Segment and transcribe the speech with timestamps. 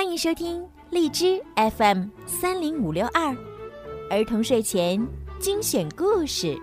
[0.00, 1.44] 欢迎收听荔枝
[1.76, 3.36] FM 三零五六二
[4.08, 5.06] 儿童睡前
[5.38, 6.58] 精选故事。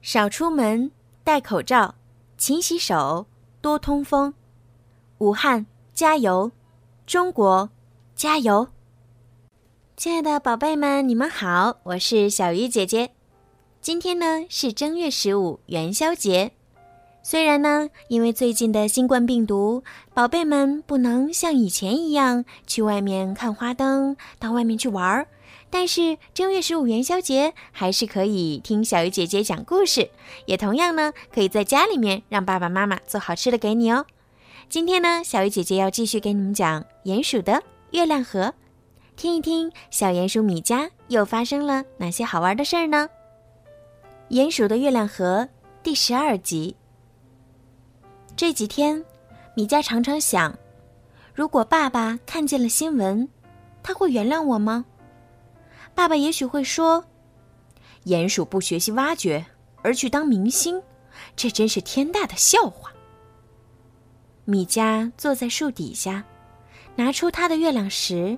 [0.00, 0.90] 少出门，
[1.22, 1.94] 戴口罩，
[2.36, 3.26] 勤洗手，
[3.60, 4.34] 多通风。
[5.18, 5.64] 武汉
[5.94, 6.50] 加油，
[7.06, 7.70] 中国
[8.16, 8.66] 加油！
[9.96, 13.12] 亲爱的宝贝们，你们好，我是小鱼姐姐。
[13.80, 16.54] 今天呢是正月十五元宵节。
[17.24, 25.28] 虽然呢，因为最近的新冠病毒，宝贝们不能像以前一样去外面看花灯，到外面去玩儿。
[25.70, 30.10] 但是正月十五元宵节还是可以听小鱼姐姐讲故事，
[30.46, 34.04] 也同样呢可以在家里面让爸爸妈妈做好吃的给你哦。
[34.68, 37.62] 今天呢，小鱼姐姐要继续给你们讲鼹鼠的
[37.92, 38.52] 月亮河，
[39.16, 43.08] 听一听小鼹鼠米家又发生了哪些好玩的事儿呢？
[44.30, 45.48] 鼹鼠的月亮河
[45.84, 46.74] 第十二集。
[48.34, 49.04] 这几天，
[49.54, 50.56] 米加常常想，
[51.34, 53.28] 如果爸爸看见了新闻，
[53.82, 54.84] 他会原谅我吗？
[55.94, 57.04] 爸爸也许会说
[58.06, 59.44] ：“鼹鼠不学习挖掘，
[59.82, 60.82] 而去当明星，
[61.36, 62.90] 这真是天大的笑话。”
[64.44, 66.24] 米迦坐在树底下，
[66.96, 68.36] 拿出他的月亮石，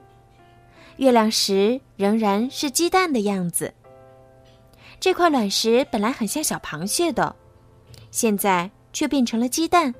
[0.96, 3.72] 月亮石仍然是鸡蛋的样子。
[5.00, 7.34] 这块卵石本来很像小螃蟹的，
[8.10, 9.94] 现在却变成了鸡蛋。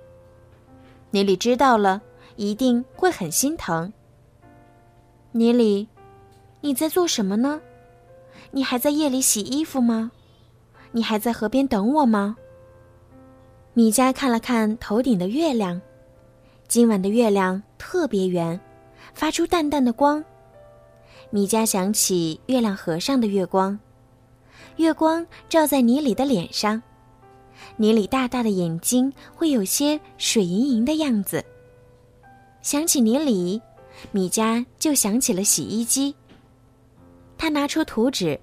[1.11, 2.01] 尼里知道了，
[2.37, 3.93] 一定会很心疼。
[5.33, 5.87] 尼里。
[6.61, 7.61] 你在做什么呢？
[8.51, 10.11] 你还在夜里洗衣服吗？
[10.93, 12.35] 你还在河边等我吗？
[13.75, 15.79] 米迦看了看头顶的月亮，
[16.67, 18.59] 今晚的月亮特别圆，
[19.13, 20.25] 发出淡淡的光。
[21.29, 23.79] 米迦想起月亮河上的月光，
[24.77, 26.83] 月光照在尼里的脸上，
[27.77, 31.45] 尼里大大的眼睛会有些水盈盈的样子。
[32.63, 33.61] 想起尼里，
[34.11, 36.15] 米迦就想起了洗衣机。
[37.37, 38.41] 他拿出图纸，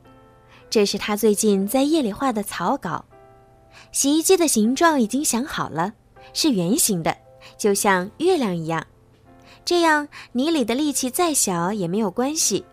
[0.69, 3.03] 这是他最近在夜里画的草稿。
[3.91, 5.93] 洗衣机的形状已经想好了，
[6.33, 7.17] 是圆形的，
[7.57, 8.85] 就像月亮一样。
[9.63, 12.65] 这样，泥里的力气再小也没有关系。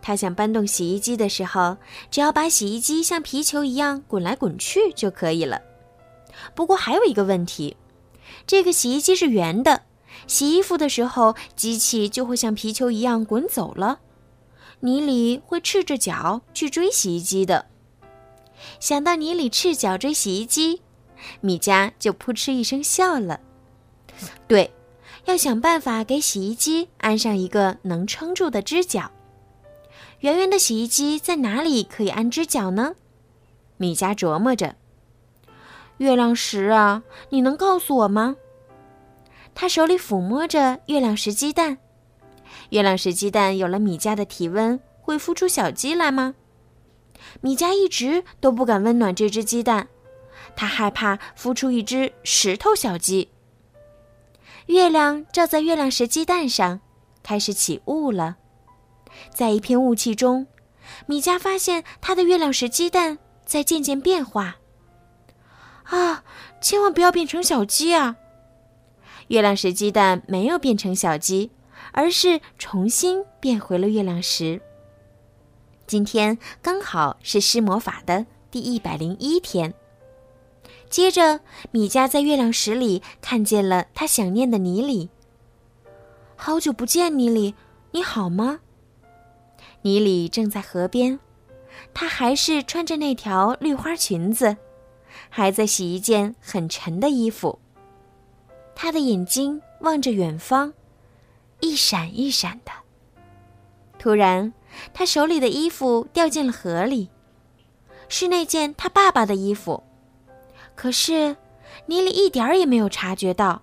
[0.00, 1.76] 他想搬动洗衣机的时候，
[2.10, 5.60] 只要把洗衣机像皮球一样滚来滚去就可以了。
[6.54, 7.76] 不过还有一个问题，
[8.46, 9.82] 这个洗衣机是圆的，
[10.26, 14.00] 洗衣服的时候，机器就会像皮球一样滚走了。
[14.80, 17.66] 尼里会赤着脚去追洗衣机的。
[18.80, 20.82] 想到尼里赤脚追洗衣机，
[21.40, 23.40] 米迦就扑哧一声笑了。
[24.46, 24.72] 对，
[25.24, 29.10] 要想办法给洗衣机安上一个能撑住的支脚。
[30.20, 32.94] 圆圆的洗衣机在哪里可以安支脚呢？
[33.76, 34.76] 米迦琢磨着。
[35.98, 38.36] 月亮石啊，你能告诉我吗？
[39.54, 41.78] 他手里抚摸着月亮石鸡蛋。
[42.70, 46.34] 月亮石鸡蛋有了米家的体温，会孵出小鸡来吗？
[47.40, 49.88] 米家一直都不敢温暖这只鸡蛋，
[50.54, 53.30] 他害怕孵出一只石头小鸡。
[54.66, 56.80] 月亮照在月亮石鸡蛋上，
[57.22, 58.36] 开始起雾了。
[59.32, 60.46] 在一片雾气中，
[61.06, 64.56] 米家发现他的月亮石鸡蛋在渐渐变化。
[65.88, 66.24] 啊，
[66.60, 68.16] 千万不要变成小鸡啊！
[69.28, 71.50] 月亮石鸡蛋没有变成小鸡。
[71.92, 74.60] 而是重新变回了月亮石。
[75.86, 79.72] 今天刚好是施魔法的第一百零一天。
[80.90, 85.08] 接着，米迦在月亮石里看见了他想念的尼里。
[86.36, 87.54] 好久不见，尼里，
[87.92, 88.60] 你好吗？
[89.80, 91.18] 尼里正在河边，
[91.94, 94.58] 他还是穿着那条绿花裙子，
[95.36, 97.58] 还在洗一件很沉的衣服。
[98.74, 100.72] 他的眼睛望着远方。
[101.60, 102.72] 一闪一闪的。
[103.98, 104.54] 突然，
[104.94, 107.10] 他手里的衣服掉进了河里，
[108.08, 109.82] 是那件他爸爸的衣服。
[110.74, 111.36] 可是，
[111.84, 113.60] 尼里一点儿也没有察觉到，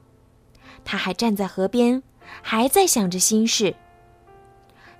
[0.85, 2.03] 他还站在河边，
[2.43, 3.75] 还在想着心事。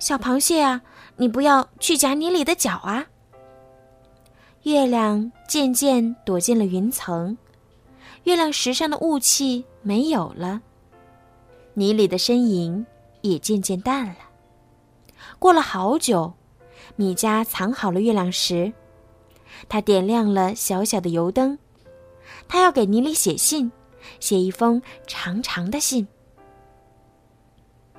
[0.00, 0.82] 小螃蟹啊，
[1.18, 3.06] 你不要去夹尼里的脚啊！
[4.64, 7.36] 月亮渐渐躲进了云层，
[8.22, 10.62] 月亮石上的雾气没有了。
[11.74, 12.86] 泥里的身影
[13.20, 14.16] 也渐渐淡了。
[15.38, 16.32] 过了好久，
[16.96, 18.72] 米加藏好了月亮石，
[19.68, 21.58] 他点亮了小小的油灯，
[22.48, 23.70] 他要给泥里写信，
[24.18, 26.08] 写一封长长的信。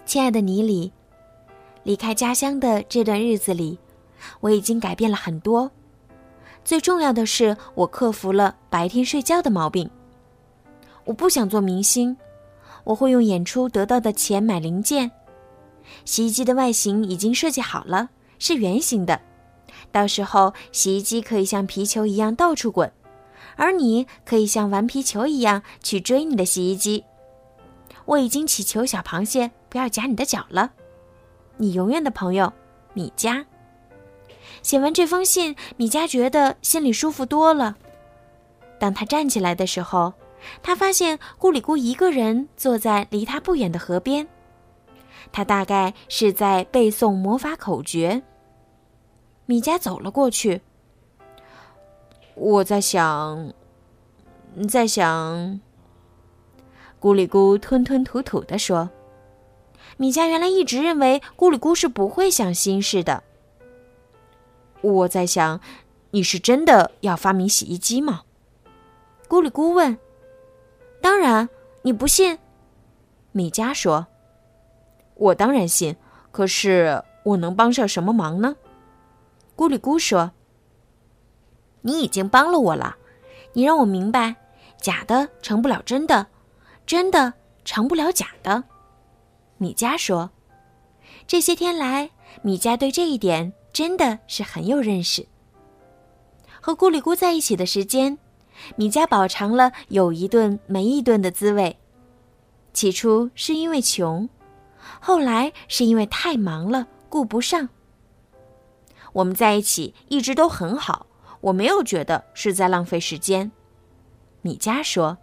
[0.04, 0.92] 亲爱的泥里，
[1.84, 3.78] 离开家乡的这段日子里，
[4.40, 5.70] 我已经改变了很多。
[6.66, 9.88] 最重要的是，我克服了白天睡觉的毛病。
[11.04, 12.18] 我不想做明星，
[12.84, 15.10] 我会用演出得到的钱买零件。
[16.06, 18.10] 洗衣机的外形已经设计好了，
[18.40, 19.22] 是圆形的，
[19.92, 22.92] 到时候洗衣机可以像皮球一样到处滚，
[23.56, 27.04] 而你可以像玩皮球一样去追你的洗衣机。
[28.06, 30.72] 我已经祈求小螃蟹不要夹你的脚了。
[31.58, 32.52] 你永远的朋友，
[32.94, 33.46] 米佳。
[34.66, 37.76] 写完这封信，米迦觉得心里舒服多了。
[38.80, 40.12] 当他站起来的时候，
[40.64, 44.28] 他发现咕里咕一个人坐在离他不远的河边。
[45.32, 48.24] 他大概是在背诵魔法口诀。
[49.46, 50.60] 米迦走了过去。
[52.34, 53.54] 我在想，
[54.68, 55.62] 在想。
[57.00, 58.90] 咕里咕吞吞吐吐地说
[59.98, 63.22] ：“米迦原来一直认为咕里咕是不会想心事的。”
[64.94, 65.60] 我在想，
[66.12, 68.22] 你是真的要发明洗衣机吗？
[69.28, 69.98] 咕里咕问。
[71.02, 71.50] 当然，
[71.82, 72.38] 你不信？
[73.32, 74.08] 米迦说。
[75.16, 75.96] 我当然信，
[76.32, 78.56] 可是我能帮上什么忙呢？
[79.56, 80.32] 咕里咕说。
[81.81, 82.98] 你已经帮了我了，
[83.54, 84.36] 你让我明白，
[84.80, 86.28] 假的成不了真的，
[86.86, 87.34] 真的
[87.64, 88.64] 成不了假的。
[89.58, 90.30] 米迦说。
[91.28, 92.12] 这些天来，
[92.42, 93.54] 米迦对这一点。
[93.75, 95.27] 真的是很有认识。
[96.62, 98.18] 和咕里咕在一起的时间，
[98.77, 101.77] 米迦饱尝了有一顿没一顿的滋味。
[102.72, 104.30] 起初是因为穷，
[105.01, 107.68] 后来是因为太忙了，顾不上。
[109.12, 111.07] 我们在一起一直都很好，
[111.42, 113.51] 我没有觉得是在浪费时间。
[114.42, 115.18] 米迦说：“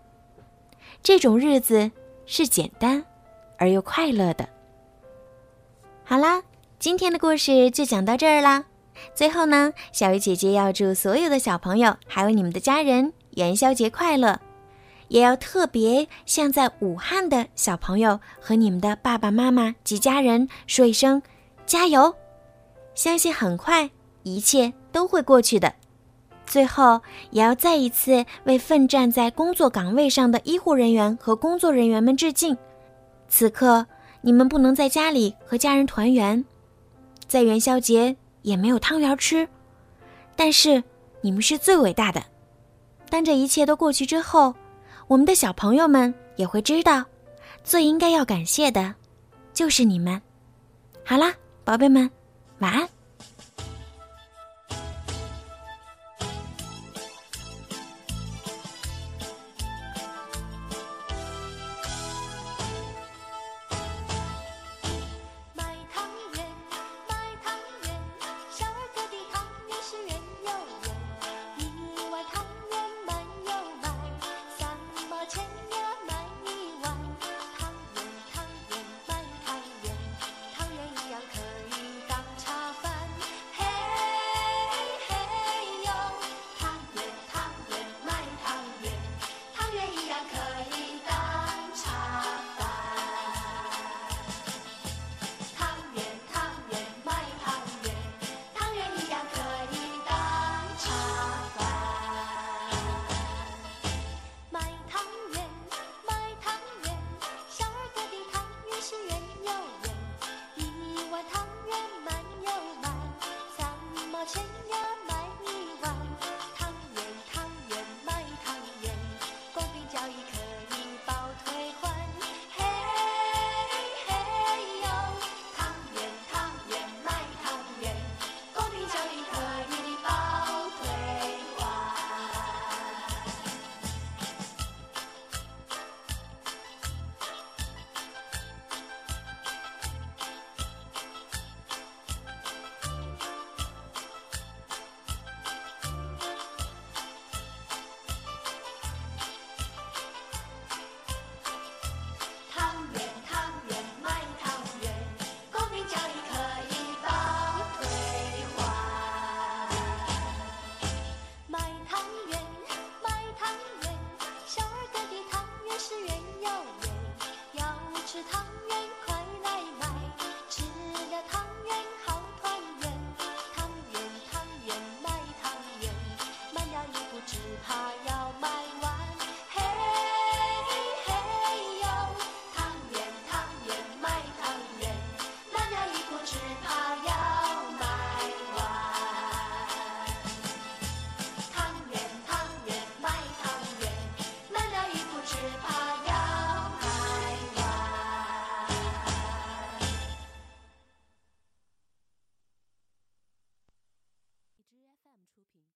[1.02, 1.90] 这种日子
[2.26, 3.02] 是简单
[3.56, 4.46] 而又快乐的。”
[6.04, 6.42] 好啦。
[6.82, 8.64] 今天的故事就讲到这儿啦。
[9.14, 14.40] 最后呢，小鱼姐姐要祝所有的小朋友还有你们的家人元宵节快乐，
[15.06, 21.22] 也要特别向在武汉的小朋友和你们的爸爸妈妈及家人说一声
[21.64, 22.12] 加油！
[22.96, 23.88] 相信很快
[24.24, 25.72] 一切都会过去的。
[26.44, 27.00] 最后，
[27.30, 32.58] 也要再一次为奋战在工作岗位上的医护人员和工作人员们致敬。
[33.28, 33.86] 此刻，
[34.20, 36.44] 你们不能在家里和家人团圆。
[37.32, 39.48] 在元宵节也没有汤圆吃，
[40.36, 40.84] 但是
[41.22, 42.22] 你们是最伟大的。
[43.08, 44.54] 当这一切都过去之后，
[45.08, 47.02] 我们的小朋友们也会知道，
[47.64, 48.94] 最应该要感谢的，
[49.54, 50.20] 就是你们。
[51.06, 51.32] 好啦，
[51.64, 52.10] 宝贝们，
[52.58, 52.86] 晚安。